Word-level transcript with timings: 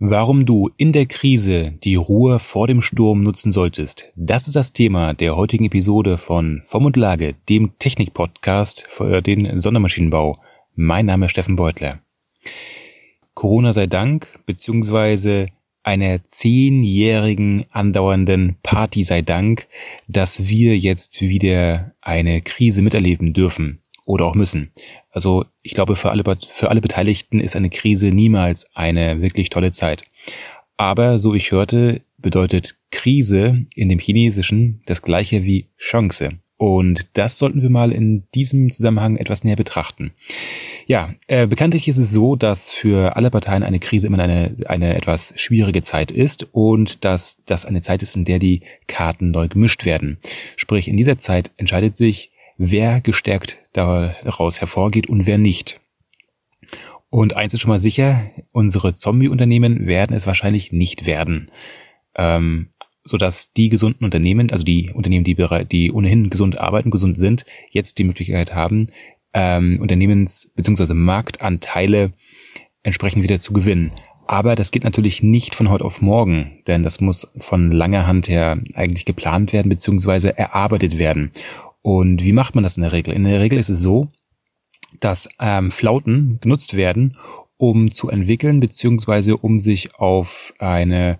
Warum 0.00 0.46
du 0.46 0.70
in 0.76 0.92
der 0.92 1.06
Krise 1.06 1.72
die 1.82 1.96
Ruhe 1.96 2.38
vor 2.38 2.68
dem 2.68 2.82
Sturm 2.82 3.24
nutzen 3.24 3.50
solltest, 3.50 4.12
das 4.14 4.46
ist 4.46 4.54
das 4.54 4.72
Thema 4.72 5.12
der 5.12 5.34
heutigen 5.34 5.64
Episode 5.64 6.18
von 6.18 6.60
Vom 6.62 6.84
und 6.84 6.96
Lage, 6.96 7.34
dem 7.48 7.76
Technik-Podcast 7.80 8.84
für 8.88 9.20
den 9.22 9.58
Sondermaschinenbau. 9.58 10.38
Mein 10.76 11.06
Name 11.06 11.26
ist 11.26 11.32
Steffen 11.32 11.56
Beutler. 11.56 11.98
Corona 13.34 13.72
sei 13.72 13.88
Dank, 13.88 14.38
beziehungsweise 14.46 15.48
einer 15.82 16.24
zehnjährigen 16.26 17.64
andauernden 17.72 18.54
Party 18.62 19.02
sei 19.02 19.22
Dank, 19.22 19.66
dass 20.06 20.46
wir 20.46 20.78
jetzt 20.78 21.22
wieder 21.22 21.92
eine 22.00 22.40
Krise 22.40 22.82
miterleben 22.82 23.32
dürfen 23.32 23.82
oder 24.08 24.24
auch 24.24 24.34
müssen. 24.34 24.70
Also 25.10 25.44
ich 25.62 25.74
glaube, 25.74 25.94
für 25.94 26.10
alle, 26.10 26.24
für 26.24 26.70
alle 26.70 26.80
Beteiligten 26.80 27.40
ist 27.40 27.54
eine 27.54 27.68
Krise 27.68 28.08
niemals 28.08 28.66
eine 28.74 29.20
wirklich 29.20 29.50
tolle 29.50 29.70
Zeit. 29.70 30.04
Aber 30.78 31.18
so 31.18 31.34
wie 31.34 31.38
ich 31.38 31.52
hörte, 31.52 32.00
bedeutet 32.16 32.76
Krise 32.90 33.66
in 33.74 33.88
dem 33.90 33.98
Chinesischen 33.98 34.82
das 34.86 35.02
gleiche 35.02 35.44
wie 35.44 35.68
Chance. 35.76 36.30
Und 36.56 37.06
das 37.12 37.38
sollten 37.38 37.62
wir 37.62 37.68
mal 37.68 37.92
in 37.92 38.24
diesem 38.34 38.72
Zusammenhang 38.72 39.16
etwas 39.16 39.44
näher 39.44 39.56
betrachten. 39.56 40.12
Ja, 40.86 41.10
äh, 41.26 41.46
bekanntlich 41.46 41.86
ist 41.86 41.98
es 41.98 42.10
so, 42.10 42.34
dass 42.34 42.72
für 42.72 43.14
alle 43.14 43.30
Parteien 43.30 43.62
eine 43.62 43.78
Krise 43.78 44.06
immer 44.06 44.18
eine, 44.18 44.56
eine 44.66 44.96
etwas 44.96 45.34
schwierige 45.36 45.82
Zeit 45.82 46.10
ist 46.10 46.48
und 46.52 47.04
dass 47.04 47.38
das 47.44 47.66
eine 47.66 47.82
Zeit 47.82 48.02
ist, 48.02 48.16
in 48.16 48.24
der 48.24 48.38
die 48.38 48.62
Karten 48.86 49.30
neu 49.30 49.48
gemischt 49.48 49.84
werden. 49.84 50.18
Sprich, 50.56 50.88
in 50.88 50.96
dieser 50.96 51.18
Zeit 51.18 51.52
entscheidet 51.58 51.96
sich, 51.96 52.32
wer 52.58 53.00
gestärkt 53.00 53.64
daraus 53.72 54.60
hervorgeht 54.60 55.08
und 55.08 55.26
wer 55.26 55.38
nicht. 55.38 55.80
Und 57.10 57.36
eins 57.36 57.54
ist 57.54 57.60
schon 57.60 57.70
mal 57.70 57.78
sicher, 57.78 58.20
unsere 58.52 58.92
Zombie-Unternehmen 58.92 59.86
werden 59.86 60.14
es 60.14 60.26
wahrscheinlich 60.26 60.72
nicht 60.72 61.06
werden. 61.06 61.50
Ähm, 62.14 62.70
sodass 63.04 63.52
die 63.54 63.70
gesunden 63.70 64.04
Unternehmen, 64.04 64.52
also 64.52 64.64
die 64.64 64.90
Unternehmen, 64.92 65.24
die, 65.24 65.36
die 65.70 65.92
ohnehin 65.92 66.28
gesund 66.28 66.58
arbeiten, 66.58 66.90
gesund 66.90 67.16
sind, 67.16 67.46
jetzt 67.70 67.96
die 67.98 68.04
Möglichkeit 68.04 68.54
haben, 68.54 68.88
ähm, 69.32 69.78
Unternehmens- 69.80 70.50
bzw. 70.54 70.92
Marktanteile 70.92 72.12
entsprechend 72.82 73.22
wieder 73.22 73.40
zu 73.40 73.54
gewinnen. 73.54 73.90
Aber 74.26 74.56
das 74.56 74.70
geht 74.72 74.84
natürlich 74.84 75.22
nicht 75.22 75.54
von 75.54 75.70
heute 75.70 75.86
auf 75.86 76.02
morgen, 76.02 76.60
denn 76.66 76.82
das 76.82 77.00
muss 77.00 77.32
von 77.38 77.72
langer 77.72 78.06
Hand 78.06 78.28
her 78.28 78.62
eigentlich 78.74 79.06
geplant 79.06 79.54
werden 79.54 79.70
bzw. 79.70 80.28
erarbeitet 80.36 80.98
werden. 80.98 81.32
Und 81.88 82.22
wie 82.22 82.32
macht 82.32 82.54
man 82.54 82.64
das 82.64 82.76
in 82.76 82.82
der 82.82 82.92
Regel? 82.92 83.14
In 83.14 83.24
der 83.24 83.40
Regel 83.40 83.58
ist 83.58 83.70
es 83.70 83.80
so, 83.80 84.08
dass 85.00 85.26
ähm, 85.40 85.70
Flauten 85.70 86.38
genutzt 86.42 86.76
werden, 86.76 87.16
um 87.56 87.92
zu 87.92 88.10
entwickeln 88.10 88.60
beziehungsweise 88.60 89.38
um 89.38 89.58
sich 89.58 89.94
auf 89.94 90.52
eine 90.58 91.18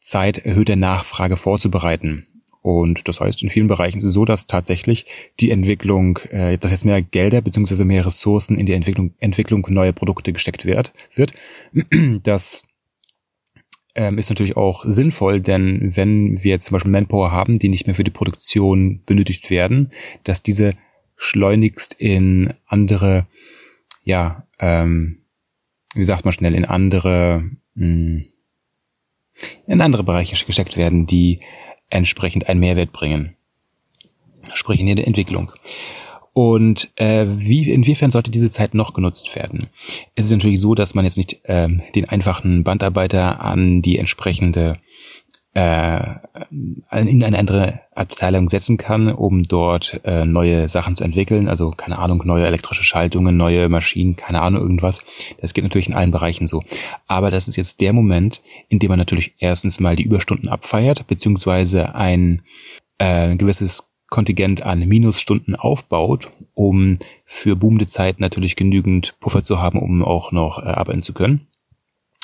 Zeit 0.00 0.38
erhöhter 0.38 0.74
Nachfrage 0.74 1.36
vorzubereiten. 1.36 2.26
Und 2.60 3.06
das 3.06 3.20
heißt, 3.20 3.40
in 3.44 3.50
vielen 3.50 3.68
Bereichen 3.68 3.98
ist 3.98 4.04
es 4.04 4.14
so, 4.14 4.24
dass 4.24 4.48
tatsächlich 4.48 5.06
die 5.38 5.52
Entwicklung, 5.52 6.18
äh, 6.30 6.58
dass 6.58 6.72
jetzt 6.72 6.84
mehr 6.84 7.00
Gelder 7.00 7.40
beziehungsweise 7.40 7.84
mehr 7.84 8.04
Ressourcen 8.04 8.58
in 8.58 8.66
die 8.66 8.72
Entwicklung, 8.72 9.14
Entwicklung 9.20 9.64
neuer 9.68 9.92
Produkte 9.92 10.32
gesteckt 10.32 10.64
wird. 10.64 10.92
wird. 11.14 11.34
Das 12.24 12.62
ähm, 13.94 14.18
ist 14.18 14.28
natürlich 14.28 14.56
auch 14.56 14.84
sinnvoll, 14.84 15.40
denn 15.40 15.96
wenn 15.96 16.42
wir 16.42 16.60
zum 16.60 16.74
Beispiel 16.74 16.92
Manpower 16.92 17.30
haben, 17.30 17.58
die 17.58 17.68
nicht 17.68 17.86
mehr 17.86 17.94
für 17.94 18.04
die 18.04 18.10
Produktion 18.10 19.02
benötigt 19.06 19.50
werden, 19.50 19.90
dass 20.24 20.42
diese 20.42 20.74
schleunigst 21.16 21.94
in 21.94 22.52
andere, 22.66 23.26
ja, 24.02 24.46
ähm, 24.58 25.18
wie 25.94 26.04
sagt 26.04 26.24
man 26.24 26.32
schnell, 26.32 26.54
in 26.54 26.64
andere, 26.64 27.50
mh, 27.74 27.84
hm, 27.84 28.24
in 29.66 29.80
andere 29.80 30.04
Bereiche 30.04 30.44
gesteckt 30.44 30.76
werden, 30.76 31.06
die 31.06 31.40
entsprechend 31.90 32.48
einen 32.48 32.60
Mehrwert 32.60 32.92
bringen. 32.92 33.36
Sprich 34.54 34.80
in 34.80 34.94
der 34.94 35.06
Entwicklung. 35.06 35.52
Und 36.34 36.90
äh, 36.96 37.26
wie, 37.28 37.70
inwiefern 37.70 38.10
sollte 38.10 38.32
diese 38.32 38.50
Zeit 38.50 38.74
noch 38.74 38.92
genutzt 38.92 39.34
werden? 39.36 39.68
Es 40.16 40.26
ist 40.26 40.32
natürlich 40.32 40.60
so, 40.60 40.74
dass 40.74 40.94
man 40.94 41.04
jetzt 41.04 41.16
nicht 41.16 41.40
ähm, 41.44 41.80
den 41.94 42.08
einfachen 42.08 42.64
Bandarbeiter 42.64 43.40
an 43.40 43.82
die 43.82 43.98
entsprechende 43.98 44.78
äh, 45.54 46.16
in 46.50 47.22
eine 47.22 47.38
andere 47.38 47.80
Abteilung 47.94 48.50
setzen 48.50 48.76
kann, 48.76 49.12
um 49.12 49.44
dort 49.44 50.00
äh, 50.04 50.24
neue 50.24 50.68
Sachen 50.68 50.96
zu 50.96 51.04
entwickeln. 51.04 51.48
Also 51.48 51.70
keine 51.70 52.00
Ahnung, 52.00 52.22
neue 52.24 52.46
elektrische 52.46 52.82
Schaltungen, 52.82 53.36
neue 53.36 53.68
Maschinen, 53.68 54.16
keine 54.16 54.42
Ahnung, 54.42 54.62
irgendwas. 54.62 55.02
Das 55.40 55.54
geht 55.54 55.62
natürlich 55.62 55.88
in 55.88 55.94
allen 55.94 56.10
Bereichen 56.10 56.48
so. 56.48 56.64
Aber 57.06 57.30
das 57.30 57.46
ist 57.46 57.54
jetzt 57.54 57.80
der 57.80 57.92
Moment, 57.92 58.42
in 58.68 58.80
dem 58.80 58.88
man 58.88 58.98
natürlich 58.98 59.34
erstens 59.38 59.78
mal 59.78 59.94
die 59.94 60.02
Überstunden 60.02 60.48
abfeiert, 60.48 61.06
beziehungsweise 61.06 61.94
ein 61.94 62.42
äh, 62.98 63.36
gewisses 63.36 63.84
Kontingent 64.14 64.62
an 64.62 64.78
Minusstunden 64.86 65.56
aufbaut, 65.56 66.30
um 66.54 67.00
für 67.24 67.56
boomende 67.56 67.88
Zeit 67.88 68.20
natürlich 68.20 68.54
genügend 68.54 69.18
Puffer 69.18 69.42
zu 69.42 69.60
haben, 69.60 69.80
um 69.80 70.04
auch 70.04 70.30
noch 70.30 70.60
äh, 70.60 70.66
arbeiten 70.66 71.02
zu 71.02 71.12
können, 71.12 71.48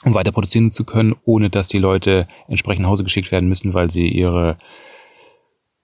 um 0.05 0.15
weiter 0.15 0.31
produzieren 0.31 0.71
zu 0.71 0.85
können, 0.85 1.17
ohne 1.25 1.51
dass 1.51 1.67
die 1.67 1.81
Leute 1.81 2.29
entsprechend 2.47 2.83
nach 2.85 2.91
Hause 2.91 3.03
geschickt 3.03 3.33
werden 3.33 3.49
müssen, 3.49 3.75
weil 3.75 3.91
sie 3.91 4.07
ihre 4.07 4.57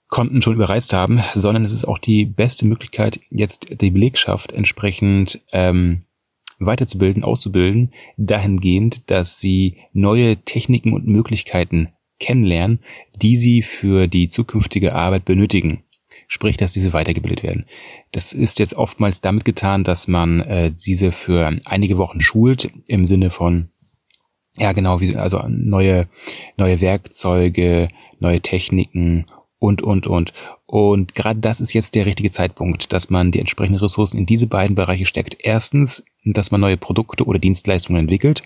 Konten 0.06 0.42
schon 0.42 0.54
überreizt 0.54 0.92
haben, 0.92 1.20
sondern 1.34 1.64
es 1.64 1.72
ist 1.72 1.88
auch 1.88 1.98
die 1.98 2.24
beste 2.24 2.68
Möglichkeit, 2.68 3.18
jetzt 3.30 3.80
die 3.80 3.90
Belegschaft 3.90 4.52
entsprechend 4.52 5.40
ähm, 5.50 6.04
weiterzubilden, 6.60 7.24
auszubilden, 7.24 7.90
dahingehend, 8.16 9.10
dass 9.10 9.40
sie 9.40 9.78
neue 9.92 10.36
Techniken 10.36 10.92
und 10.92 11.08
Möglichkeiten 11.08 11.88
kennenlernen, 12.20 12.78
die 13.20 13.36
sie 13.36 13.62
für 13.62 14.06
die 14.06 14.28
zukünftige 14.28 14.94
Arbeit 14.94 15.24
benötigen 15.24 15.82
sprich, 16.26 16.56
dass 16.56 16.72
diese 16.72 16.92
weitergebildet 16.92 17.42
werden. 17.42 17.66
Das 18.12 18.32
ist 18.32 18.58
jetzt 18.58 18.74
oftmals 18.74 19.20
damit 19.20 19.44
getan, 19.44 19.84
dass 19.84 20.08
man 20.08 20.40
äh, 20.40 20.72
diese 20.72 21.12
für 21.12 21.58
einige 21.64 21.98
Wochen 21.98 22.20
schult 22.20 22.70
im 22.86 23.06
Sinne 23.06 23.30
von 23.30 23.68
ja 24.58 24.72
genau 24.72 25.00
wie 25.00 25.16
also 25.16 25.42
neue 25.48 26.08
neue 26.56 26.80
Werkzeuge, 26.80 27.88
neue 28.18 28.40
Techniken 28.40 29.26
und 29.58 29.82
und 29.82 30.06
und 30.06 30.32
und 30.66 31.14
gerade 31.14 31.40
das 31.40 31.60
ist 31.60 31.72
jetzt 31.72 31.94
der 31.94 32.06
richtige 32.06 32.30
Zeitpunkt, 32.30 32.92
dass 32.92 33.10
man 33.10 33.30
die 33.30 33.40
entsprechenden 33.40 33.80
Ressourcen 33.80 34.18
in 34.18 34.26
diese 34.26 34.46
beiden 34.46 34.74
Bereiche 34.74 35.06
steckt. 35.06 35.36
Erstens, 35.40 36.04
dass 36.24 36.50
man 36.50 36.60
neue 36.60 36.76
Produkte 36.76 37.24
oder 37.24 37.38
Dienstleistungen 37.38 38.00
entwickelt 38.00 38.42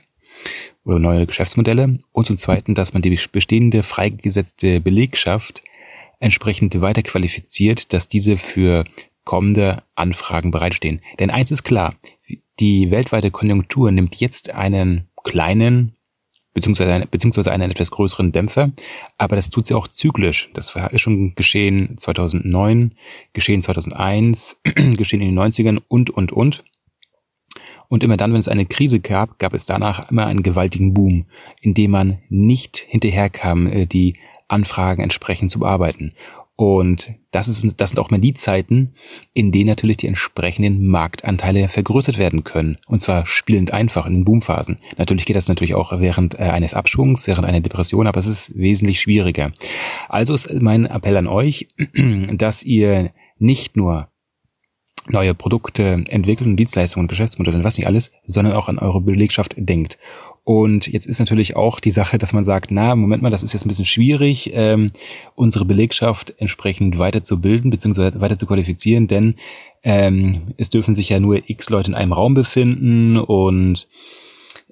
oder 0.85 0.99
neue 0.99 1.27
Geschäftsmodelle 1.27 1.95
und 2.13 2.27
zum 2.27 2.37
zweiten, 2.37 2.75
dass 2.75 2.93
man 2.93 3.03
die 3.03 3.19
bestehende 3.33 3.83
freigesetzte 3.83 4.81
Belegschaft 4.81 5.63
entsprechend 6.21 6.81
weiter 6.81 7.03
qualifiziert, 7.03 7.93
dass 7.93 8.09
diese 8.09 8.37
für 8.37 8.85
kommende 9.25 9.83
Anfragen 9.95 10.51
bereitstehen. 10.51 11.01
Denn 11.19 11.31
eins 11.31 11.51
ist 11.51 11.65
klar, 11.65 11.95
die 12.61 12.91
weltweite 12.91 13.31
Konjunktur 13.31 13.91
nimmt 13.91 14.17
jetzt 14.17 14.51
einen 14.51 15.09
kleinen 15.25 15.97
beziehungsweise, 16.55 16.93
einen, 16.93 17.09
beziehungsweise 17.09 17.53
einen 17.53 17.71
etwas 17.71 17.91
größeren 17.91 18.33
Dämpfer, 18.33 18.73
aber 19.19 19.37
das 19.37 19.51
tut 19.51 19.67
sie 19.67 19.75
auch 19.75 19.89
zyklisch. 19.89 20.51
Das 20.55 20.75
ist 20.91 21.01
schon 21.01 21.35
geschehen 21.35 21.97
2009, 21.99 22.95
geschehen 23.33 23.63
2001, 23.63 24.57
geschehen 24.97 25.21
in 25.21 25.35
den 25.35 25.39
90ern 25.39 25.81
und, 25.89 26.11
und, 26.11 26.33
und. 26.33 26.65
Und 27.89 28.05
immer 28.05 28.17
dann, 28.17 28.33
wenn 28.33 28.41
es 28.41 28.49
eine 28.49 28.67
Krise 28.67 29.01
gab, 29.01 29.39
gab 29.41 29.53
es 29.53 29.67
danach 29.67 30.11
immer 30.11 30.27
einen 30.27 30.45
gewaltigen 30.45 30.95
Boom, 30.95 31.27
in 31.61 31.75
dem 31.75 31.91
man 31.91 32.19
nicht 32.29 32.77
hinterherkam, 32.77 33.67
äh, 33.67 33.87
die 33.87 34.15
Anfragen 34.51 35.03
entsprechend 35.03 35.51
zu 35.51 35.61
bearbeiten. 35.61 36.13
Und 36.61 37.15
das, 37.31 37.49
ist, 37.49 37.81
das 37.81 37.91
sind 37.91 37.99
auch 37.99 38.11
mal 38.11 38.21
die 38.21 38.35
Zeiten, 38.35 38.93
in 39.33 39.51
denen 39.51 39.69
natürlich 39.69 39.97
die 39.97 40.09
entsprechenden 40.09 40.87
Marktanteile 40.89 41.71
vergrößert 41.71 42.19
werden 42.19 42.45
können. 42.45 42.77
Und 42.87 43.01
zwar 43.01 43.27
spielend 43.27 43.73
einfach 43.73 44.05
in 44.05 44.13
den 44.13 44.25
Boomphasen. 44.27 44.77
Natürlich 44.99 45.25
geht 45.25 45.37
das 45.37 45.49
natürlich 45.49 45.75
auch 45.75 45.99
während 46.01 46.35
äh, 46.35 46.43
eines 46.43 46.75
Abschwungs, 46.75 47.27
während 47.27 47.47
einer 47.47 47.63
Depression, 47.63 48.07
aber 48.07 48.21
es 48.21 48.27
ist 48.27 48.59
wesentlich 48.59 49.01
schwieriger. 49.01 49.53
Also 50.11 50.35
ist 50.35 50.53
mein 50.61 50.85
Appell 50.85 51.17
an 51.17 51.29
euch, 51.29 51.69
dass 52.35 52.63
ihr 52.63 53.11
nicht 53.39 53.79
nur 53.79 54.09
neue 55.09 55.35
Produkte 55.35 56.05
entwickeln, 56.09 56.59
Dienstleistungen, 56.59 57.09
Geschäftsmodelle 57.09 57.57
und 57.57 57.65
was 57.65 57.79
nicht 57.79 57.87
alles, 57.87 58.13
sondern 58.27 58.55
auch 58.55 58.69
an 58.69 58.79
eure 58.79 59.01
Belegschaft 59.01 59.55
denkt. 59.57 59.99
Und 60.45 60.87
jetzt 60.87 61.07
ist 61.07 61.21
natürlich 61.21 61.55
auch 61.55 61.81
die 61.81 61.91
Sache, 61.91 62.19
dass 62.19 62.33
man 62.33 62.45
sagt, 62.45 62.71
na, 62.71 62.97
Moment 62.97 63.23
mal, 63.23 63.31
das 63.31 63.43
ist 63.43 63.53
jetzt 63.53 63.67
ein 63.67 63.69
bisschen 63.69 63.87
schwierig, 63.87 64.51
ähm, 64.55 64.91
unsere 65.35 65.65
Belegschaft 65.65 66.35
entsprechend 66.39 66.99
weiterzubilden 66.99 67.71
bzw. 67.71 68.21
weiter 68.21 68.39
zu 68.39 68.47
qualifizieren, 68.47 69.07
denn 69.07 69.35
ähm, 69.83 70.55
es 70.57 70.71
dürfen 70.71 70.95
sich 70.95 71.11
ja 71.11 71.21
nur 71.21 71.49
x 71.49 71.71
Leute 71.71 71.91
in 71.91 71.95
einem 71.95 72.13
Raum 72.13 72.35
befinden 72.35 73.17
und 73.17 73.87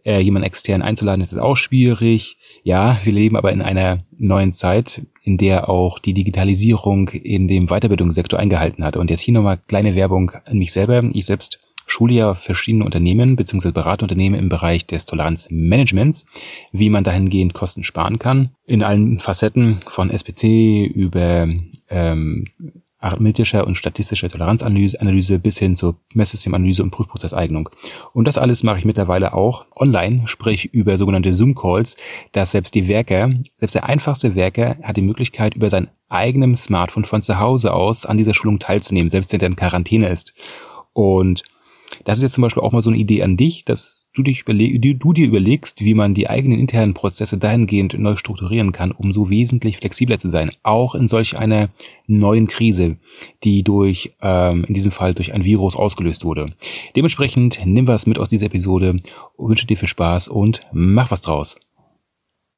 äh, 0.05 0.21
jemand 0.21 0.45
extern 0.47 0.83
einzuladen, 0.83 1.21
ist 1.21 1.37
auch 1.39 1.57
schwierig. 1.57 2.39
Ja, 2.63 2.99
wir 3.05 3.13
leben 3.13 3.37
aber 3.37 3.53
in 3.53 3.63
einer 3.63 3.99
neuen 4.17 4.55
Zeit, 4.55 5.03
in 5.23 5.37
der 5.37 5.69
auch 5.69 5.99
die 5.99 6.15
Digitalisierung 6.15 7.09
in 7.11 7.47
dem 7.47 7.67
Weiterbildungssektor 7.67 8.39
eingehalten 8.39 8.85
hat. 8.85 8.97
Und 8.97 9.11
jetzt 9.11 9.21
hier 9.21 9.35
nochmal 9.35 9.59
kleine 9.69 9.95
Werbung 9.95 10.33
an 10.47 10.59
mich 10.59 10.73
selber. 10.73 11.05
Ich 11.13 11.27
selbst 11.27 11.61
schule 11.89 12.15
ja 12.15 12.35
verschiedene 12.35 12.85
Unternehmen 12.85 13.37
bzw. 13.37 13.73
Beraterunternehmen 13.73 14.39
im 14.39 14.49
Bereich 14.49 14.87
des 14.87 15.07
Toleranzmanagements, 15.07 16.27
wie 16.73 16.91
man 16.91 17.05
dahingehend 17.05 17.55
Kosten 17.55 17.83
sparen 17.83 18.19
kann. 18.19 18.51
In 18.67 18.83
allen 18.83 19.19
Facetten 19.19 19.81
von 19.87 20.11
SPC 20.11 20.87
über 20.87 21.49
ähm, 21.89 22.45
arithmetischer 23.01 23.67
und 23.67 23.77
statistischer 23.77 24.29
Toleranzanalyse 24.29 25.39
bis 25.39 25.59
hin 25.59 25.77
zur 25.77 25.97
Messsystemanalyse 26.15 26.83
und 26.83 26.91
Prüfprozesseignung. 26.91 27.71
Und 28.13 28.27
das 28.27 28.39
alles 28.39 28.65
mache 28.65 28.79
ich 28.79 28.85
mittlerweile 28.85 29.35
auch 29.35 29.67
online, 29.77 30.23
sprich 30.27 30.67
über 30.75 30.99
sogenannte 30.99 31.33
Zoom-Calls, 31.33 31.97
dass 32.33 32.51
selbst 32.51 32.75
die 32.75 32.89
Werker, 32.89 33.31
selbst 33.59 33.77
der 33.77 33.85
einfachste 33.85 34.35
Werker 34.35 34.77
hat 34.83 34.97
die 34.97 35.03
Möglichkeit, 35.03 35.55
über 35.55 35.71
sein 35.71 35.89
eigenem 36.09 36.57
Smartphone 36.57 37.05
von 37.05 37.23
zu 37.23 37.39
Hause 37.39 37.73
aus 37.73 38.05
an 38.05 38.19
dieser 38.19 38.35
Schulung 38.35 38.59
teilzunehmen, 38.59 39.11
selbst 39.11 39.33
wenn 39.33 39.41
er 39.41 39.47
in 39.47 39.57
Quarantäne 39.57 40.09
ist. 40.09 40.35
Und 40.93 41.45
das 42.05 42.19
ist 42.19 42.23
jetzt 42.23 42.35
zum 42.35 42.43
Beispiel 42.43 42.63
auch 42.63 42.73
mal 42.73 42.83
so 42.83 42.91
eine 42.91 42.99
Idee 42.99 43.23
an 43.23 43.37
dich, 43.37 43.65
dass 43.65 44.11
du, 44.15 44.23
dich 44.23 44.43
überleg, 44.43 44.81
du, 44.81 45.13
dir 45.13 45.27
überlegst, 45.27 45.81
wie 45.81 45.95
man 45.95 46.15
die 46.15 46.29
eigenen 46.29 46.59
internen 46.59 46.95
Prozesse 46.95 47.39
dahingehend 47.39 47.99
neu 47.99 48.17
strukturieren 48.17 48.73
kann, 48.73 48.93
um 48.93 49.13
so 49.13 49.31
wesentlich 49.31 49.79
flexibler 49.79 50.19
zu 50.19 50.29
sein, 50.29 50.51
auch 50.63 50.95
in 50.95 51.09
solch 51.09 51.37
einer 51.37 51.71
neuen 52.07 52.49
Krise, 52.49 52.99
die 53.45 53.63
durch, 53.63 54.13
ähm, 54.23 54.65
in 54.65 54.75
diesem 54.75 54.93
Fall 54.93 55.15
durch 55.15 55.33
ein 55.35 55.45
Virus 55.45 55.77
ausgelöst 55.77 56.25
wurde. 56.25 56.47
Dementsprechend 56.97 57.61
nimm 57.65 57.87
was 57.87 58.07
mit 58.07 58.19
aus 58.19 58.29
dieser 58.29 58.47
Episode, 58.47 58.97
wünsche 59.37 59.67
dir 59.67 59.77
viel 59.77 59.89
Spaß 59.89 60.29
und 60.29 60.63
mach 60.73 61.11
was 61.11 61.21
draus. 61.21 61.57